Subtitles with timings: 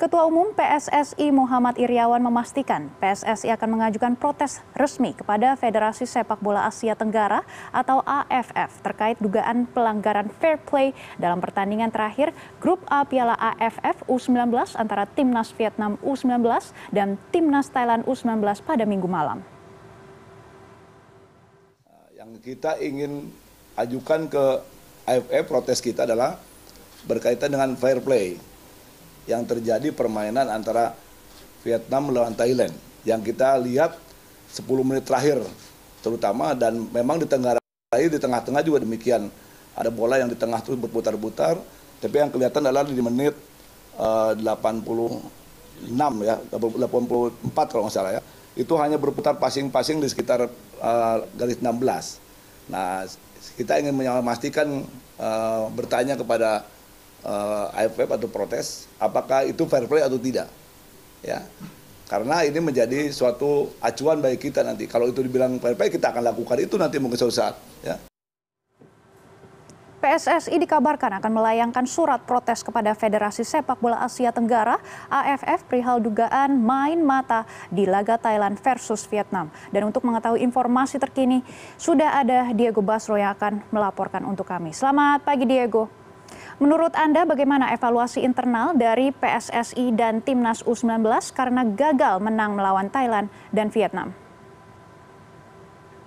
[0.00, 6.64] Ketua Umum PSSI Muhammad Iriawan memastikan PSSI akan mengajukan protes resmi kepada Federasi Sepak Bola
[6.64, 12.32] Asia Tenggara atau AFF terkait dugaan pelanggaran fair play dalam pertandingan terakhir
[12.64, 16.48] Grup A Piala AFF U19 antara Timnas Vietnam U19
[16.96, 19.44] dan Timnas Thailand U19 pada minggu malam.
[22.16, 23.28] Yang kita ingin
[23.76, 24.44] ajukan ke
[25.04, 26.40] AFF protes kita adalah
[27.04, 28.40] berkaitan dengan fair play
[29.30, 30.98] yang terjadi permainan antara
[31.62, 32.74] Vietnam melawan Thailand.
[33.06, 33.94] Yang kita lihat
[34.50, 35.38] 10 menit terakhir
[36.02, 37.62] terutama dan memang di Tenggara
[37.94, 39.30] di tengah-tengah juga demikian.
[39.78, 41.62] Ada bola yang di tengah terus berputar-putar
[42.02, 43.38] tapi yang kelihatan adalah di menit
[43.94, 45.22] uh, 86
[46.26, 48.22] ya 84 kalau nggak salah ya.
[48.58, 50.50] Itu hanya berputar passing-passing di sekitar
[50.82, 52.30] uh, garis 16
[52.70, 53.02] nah
[53.58, 54.86] kita ingin memastikan
[55.18, 56.62] uh, bertanya kepada
[57.24, 60.48] uh, AFF atau protes apakah itu fair play atau tidak
[61.20, 61.44] ya
[62.10, 66.32] karena ini menjadi suatu acuan bagi kita nanti kalau itu dibilang fair play kita akan
[66.32, 67.54] lakukan itu nanti mungkin suatu saat
[67.84, 67.96] ya
[70.00, 74.80] PSSI dikabarkan akan melayangkan surat protes kepada Federasi Sepak Bola Asia Tenggara
[75.12, 79.52] AFF perihal dugaan main mata di laga Thailand versus Vietnam.
[79.68, 81.44] Dan untuk mengetahui informasi terkini,
[81.76, 84.72] sudah ada Diego Basro yang akan melaporkan untuk kami.
[84.72, 85.92] Selamat pagi Diego.
[86.60, 93.32] Menurut Anda bagaimana evaluasi internal dari PSSI dan Timnas U19 karena gagal menang melawan Thailand
[93.48, 94.12] dan Vietnam?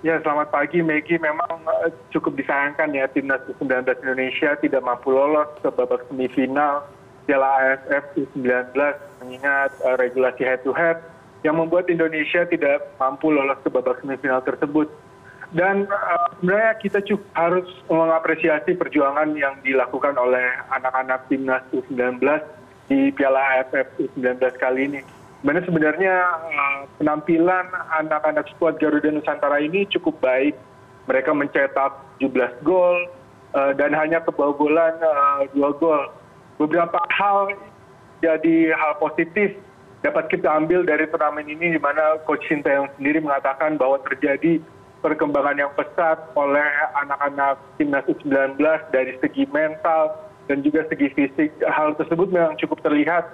[0.05, 1.17] Ya, selamat pagi Maggie.
[1.17, 1.57] Memang
[1.89, 6.85] eh, cukup disayangkan ya Timnas U19 Indonesia tidak mampu lolos ke babak semifinal
[7.25, 8.77] Piala AFF U19
[9.25, 11.01] mengingat uh, regulasi head to head
[11.41, 14.85] yang membuat Indonesia tidak mampu lolos ke babak semifinal tersebut
[15.53, 16.99] dan uh, sebenarnya kita
[17.37, 22.17] harus mengapresiasi perjuangan yang dilakukan oleh anak-anak timnas U19
[22.89, 25.01] di Piala AFF U19 kali ini.
[25.45, 27.69] Mana sebenarnya uh, penampilan
[28.01, 30.57] anak-anak skuad Garuda Nusantara ini cukup baik.
[31.05, 33.05] Mereka mencetak 17 gol
[33.53, 34.97] uh, dan hanya kebobolan
[35.53, 36.09] 2 gol.
[36.57, 37.53] Beberapa hal
[38.25, 39.53] jadi hal positif
[40.03, 44.59] dapat kita ambil dari turnamen ini di mana coach Sinteyong sendiri mengatakan bahwa terjadi
[45.03, 46.63] perkembangan yang pesat oleh
[47.03, 48.55] anak-anak timnas U19
[48.95, 50.15] dari segi mental
[50.47, 51.51] dan juga segi fisik.
[51.67, 53.27] Hal tersebut memang cukup terlihat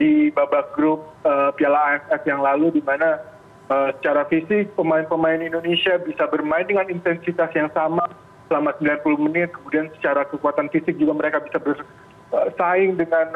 [0.00, 3.20] di babak grup uh, Piala AFF yang lalu di mana
[3.68, 8.08] uh, secara fisik pemain-pemain Indonesia bisa bermain dengan intensitas yang sama
[8.48, 9.52] selama 90 menit.
[9.52, 13.28] Kemudian secara kekuatan fisik juga mereka bisa bersaing dengan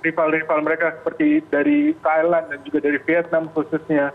[0.00, 4.12] rival-rival mereka seperti dari Thailand dan juga dari Vietnam khususnya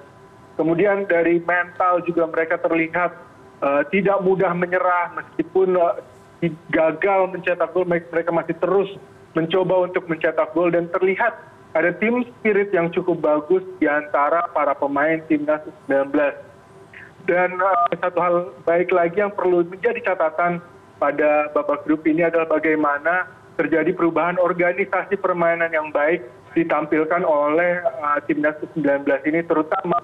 [0.55, 3.11] kemudian dari mental juga mereka terlihat
[3.61, 5.99] uh, tidak mudah menyerah meskipun uh,
[6.71, 8.89] gagal mencetak gol mereka masih terus
[9.35, 11.35] mencoba untuk mencetak gol dan terlihat
[11.75, 16.15] ada tim spirit yang cukup bagus di antara para pemain timnas U19
[17.27, 20.63] dan uh, satu hal baik lagi yang perlu menjadi catatan
[20.95, 23.27] pada babak grup ini adalah bagaimana
[23.59, 26.23] terjadi perubahan organisasi permainan yang baik
[26.55, 29.99] ditampilkan oleh uh, timnas U19 ini terutama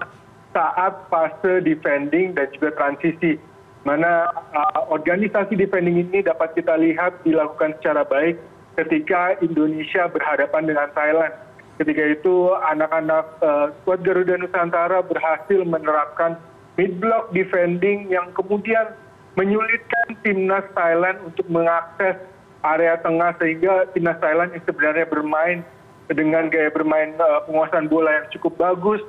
[0.52, 3.40] saat fase defending dan juga transisi
[3.82, 8.38] mana uh, organisasi defending ini dapat kita lihat dilakukan secara baik
[8.78, 11.34] ketika Indonesia berhadapan dengan Thailand.
[11.82, 16.38] Ketika itu anak-anak uh, skuad Garuda Nusantara berhasil menerapkan
[16.78, 18.94] mid block defending yang kemudian
[19.34, 22.22] menyulitkan timnas Thailand untuk mengakses
[22.62, 25.66] area tengah sehingga timnas Thailand yang sebenarnya bermain
[26.06, 29.02] dengan gaya bermain uh, penguasaan bola yang cukup bagus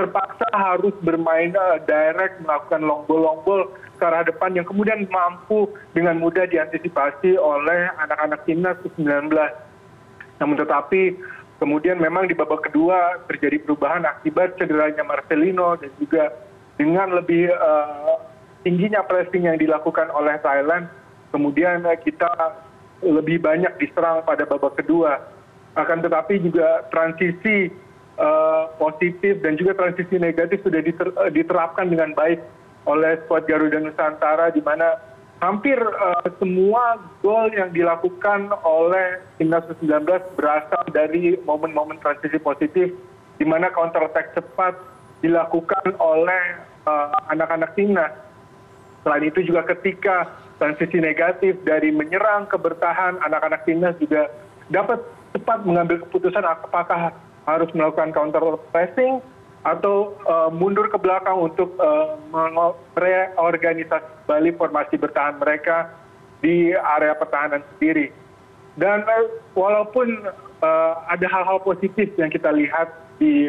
[0.00, 3.68] terpaksa harus bermain uh, direct melakukan long ball long ball
[4.00, 9.28] ke arah depan yang kemudian mampu dengan mudah diantisipasi oleh anak-anak timnas U19.
[10.40, 11.20] Namun tetapi
[11.60, 16.32] kemudian memang di babak kedua terjadi perubahan akibat cederanya Marcelino dan juga
[16.80, 18.16] dengan lebih uh,
[18.64, 20.88] tingginya pressing yang dilakukan oleh Thailand,
[21.28, 22.56] kemudian uh, kita
[23.04, 25.20] lebih banyak diserang pada babak kedua.
[25.76, 27.89] Akan tetapi juga transisi Eh,
[28.76, 32.40] positif dan juga transisi negatif sudah eh, diterapkan dengan baik
[32.88, 34.96] oleh skuad Garuda Nusantara di mana
[35.40, 40.04] hampir uh, semua gol yang dilakukan oleh timnas U19
[40.36, 42.92] berasal dari momen-momen transisi positif
[43.40, 44.76] di mana counter attack cepat
[45.24, 46.60] dilakukan oleh
[47.32, 48.12] anak-anak uh, timnas.
[49.00, 50.28] Selain itu juga ketika
[50.60, 54.28] transisi negatif dari menyerang ke bertahan anak-anak timnas juga
[54.68, 55.00] dapat
[55.32, 57.16] cepat mengambil keputusan apakah
[57.56, 59.18] harus melakukan counter pressing
[59.60, 62.16] atau uh, mundur ke belakang untuk uh,
[62.96, 65.92] mereorganisasi kembali formasi bertahan mereka
[66.40, 68.08] di area pertahanan sendiri.
[68.80, 70.24] Dan uh, walaupun
[71.08, 73.48] ada hal-hal positif yang kita lihat di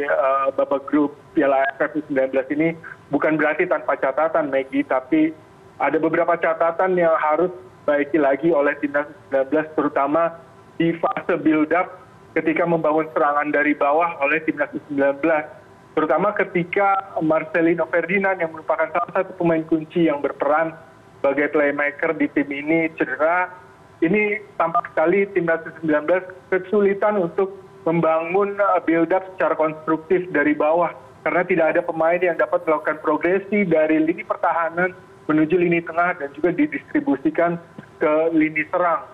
[0.56, 2.72] babak grup Piala AFF U19 ini
[3.12, 5.36] bukan berarti tanpa catatan Maggie, tapi
[5.76, 7.52] ada beberapa catatan yang harus
[7.84, 10.40] baiki lagi oleh timnas U19 terutama
[10.80, 12.01] di fase build up
[12.38, 15.24] ketika membangun serangan dari bawah oleh timnas U19
[15.92, 20.72] terutama ketika Marcelino Ferdinand yang merupakan salah satu pemain kunci yang berperan
[21.20, 23.52] sebagai playmaker di tim ini cedera
[24.02, 26.08] ini tampak sekali timnas U19
[26.50, 27.54] kesulitan untuk
[27.86, 32.98] membangun uh, build up secara konstruktif dari bawah karena tidak ada pemain yang dapat melakukan
[33.02, 34.94] progresi dari lini pertahanan
[35.30, 37.62] menuju lini tengah dan juga didistribusikan
[38.02, 39.06] ke lini serang.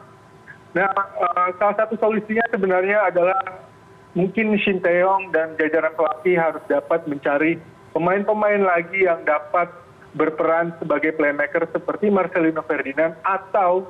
[0.77, 3.65] Nah, uh, salah satu solusinya sebenarnya adalah
[4.13, 7.57] mungkin Shin Taeyong dan jajaran pelatih harus dapat mencari
[7.97, 9.73] pemain-pemain lagi yang dapat
[10.13, 13.89] berperan sebagai playmaker seperti Marcelino Ferdinand atau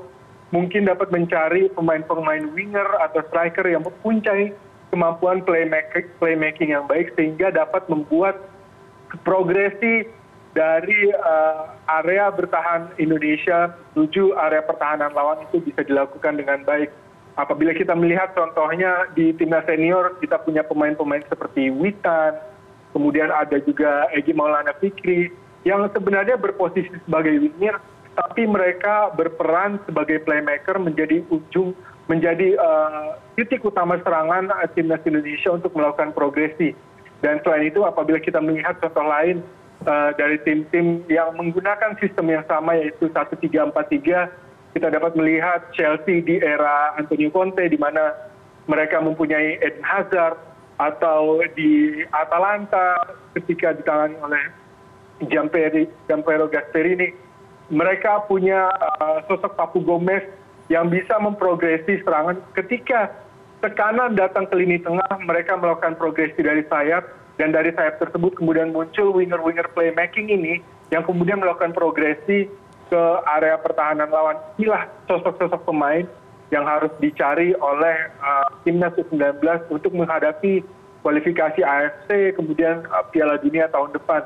[0.55, 4.55] mungkin dapat mencari pemain-pemain winger atau striker yang mempunyai
[4.87, 8.39] kemampuan playmaking yang baik sehingga dapat membuat
[9.27, 10.07] progresi
[10.57, 11.69] dari uh,
[12.01, 16.89] area bertahan Indonesia menuju area pertahanan lawan itu bisa dilakukan dengan baik.
[17.37, 22.33] Apabila kita melihat contohnya di timnas senior kita punya pemain-pemain seperti Witan,
[22.89, 25.29] kemudian ada juga Egi Maulana Fikri
[25.61, 27.77] yang sebenarnya berposisi sebagai winger
[28.17, 31.77] tapi mereka berperan sebagai playmaker menjadi ujung
[32.09, 36.73] menjadi uh, titik utama serangan timnas Indonesia untuk melakukan progresi.
[37.21, 39.45] Dan selain itu apabila kita melihat contoh lain
[39.87, 46.37] uh, dari tim-tim yang menggunakan sistem yang sama yaitu 1-3-4-3, kita dapat melihat Chelsea di
[46.43, 48.13] era Antonio Conte di mana
[48.67, 50.37] mereka mempunyai Eden Hazard
[50.77, 54.43] atau di Atalanta ketika ditangani oleh
[55.25, 57.09] Gianpiero Gasperini.
[57.67, 58.69] Mereka punya
[59.01, 60.23] uh, sosok Papu Gomez
[60.71, 62.39] yang bisa memprogresi serangan.
[62.55, 63.11] Ketika
[63.59, 67.03] tekanan datang ke lini tengah mereka melakukan progresi dari sayap
[67.37, 72.49] dan dari sayap tersebut kemudian muncul winger-winger playmaking ini yang kemudian melakukan progresi
[72.89, 73.03] ke
[73.37, 74.41] area pertahanan lawan.
[74.57, 76.09] Inilah sosok-sosok pemain
[76.49, 79.37] yang harus dicari oleh uh, timnas U19
[79.69, 80.63] untuk menghadapi
[81.05, 84.25] kualifikasi AFC kemudian uh, Piala Dunia tahun depan.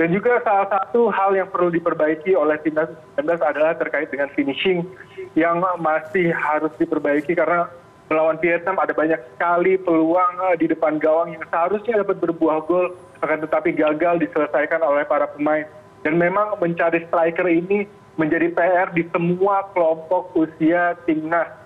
[0.00, 4.86] Dan juga salah satu hal yang perlu diperbaiki oleh timnas U19 adalah terkait dengan finishing
[5.34, 7.66] yang masih harus diperbaiki karena
[8.10, 12.96] melawan Vietnam ada banyak sekali peluang eh, di depan gawang yang seharusnya dapat berbuah gol
[13.22, 15.66] akan tetapi gagal diselesaikan oleh para pemain.
[16.02, 17.86] Dan memang mencari striker ini
[18.18, 21.62] menjadi PR di semua kelompok usia timnas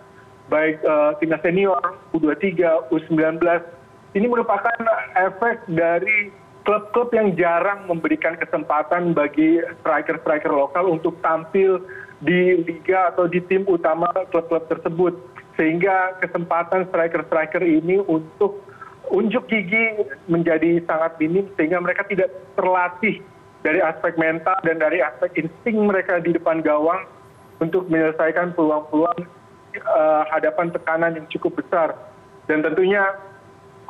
[0.46, 1.82] baik uh, timnas senior,
[2.14, 2.62] U23,
[2.94, 3.42] U19.
[4.14, 4.78] Ini merupakan
[5.18, 6.30] efek dari
[6.62, 11.82] klub klub yang jarang memberikan kesempatan bagi striker striker lokal untuk tampil
[12.24, 15.14] di liga atau di tim utama klub klub tersebut
[15.56, 18.60] sehingga kesempatan striker striker ini untuk
[19.10, 23.24] unjuk gigi menjadi sangat minim sehingga mereka tidak terlatih
[23.64, 27.08] dari aspek mental dan dari aspek insting mereka di depan gawang
[27.58, 29.26] untuk menyelesaikan peluang-peluang
[29.80, 31.96] uh, hadapan tekanan yang cukup besar.
[32.46, 33.16] Dan tentunya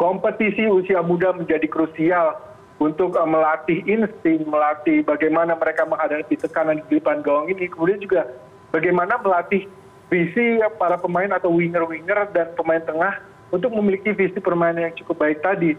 [0.00, 2.40] kompetisi usia muda menjadi krusial
[2.78, 8.28] untuk uh, melatih insting, melatih bagaimana mereka menghadapi tekanan di depan gawang ini, kemudian juga
[8.70, 9.68] bagaimana melatih
[10.06, 13.18] visi para pemain atau winger-winger dan pemain tengah
[13.50, 15.74] untuk memiliki visi permainan yang cukup baik tadi.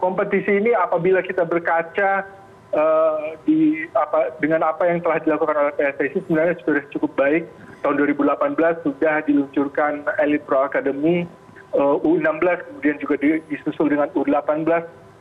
[0.00, 2.26] Kompetisi ini apabila kita berkaca
[2.74, 7.46] uh, di apa dengan apa yang telah dilakukan oleh PSSI sebenarnya sudah cukup baik.
[7.82, 11.26] Tahun 2018 sudah diluncurkan Elite Pro Academy
[11.74, 13.14] uh, U16 kemudian juga
[13.50, 14.68] disusul dengan U18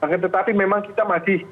[0.02, 1.46] tetapi memang kita masih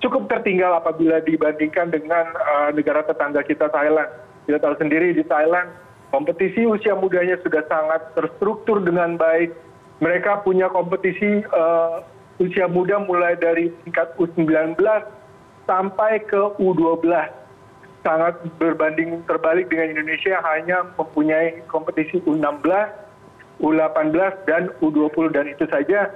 [0.00, 4.08] cukup tertinggal apabila dibandingkan dengan uh, negara tetangga kita Thailand.
[4.48, 5.68] Kita tahu sendiri di Thailand
[6.10, 9.54] kompetisi usia mudanya sudah sangat terstruktur dengan baik.
[10.02, 12.02] Mereka punya kompetisi uh,
[12.42, 14.76] usia muda mulai dari tingkat U19
[15.64, 17.06] sampai ke U12.
[18.00, 22.64] Sangat berbanding terbalik dengan Indonesia hanya mempunyai kompetisi U16,
[23.60, 24.16] U18
[24.48, 26.08] dan U20 dan itu saja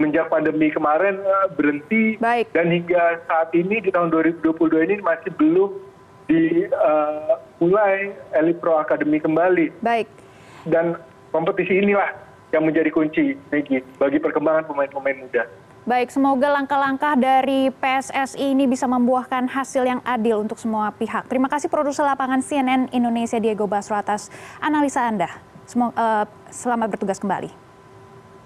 [0.00, 2.52] menjak pandemi kemarin eh, berhenti Baik.
[2.52, 5.72] dan hingga saat ini di tahun 2022 ini masih belum
[6.26, 9.72] dimulai uh, Elite Pro Academy kembali.
[9.82, 10.10] Baik.
[10.66, 10.98] Dan
[11.30, 12.10] kompetisi inilah
[12.54, 15.44] yang menjadi kunci Maggie, bagi perkembangan pemain-pemain muda.
[15.86, 21.30] Baik, semoga langkah-langkah dari PSSI ini bisa membuahkan hasil yang adil untuk semua pihak.
[21.30, 24.26] Terima kasih produser lapangan CNN Indonesia Diego Basro atas
[24.58, 25.30] analisa Anda.
[25.62, 27.65] Semoga, uh, selamat bertugas kembali.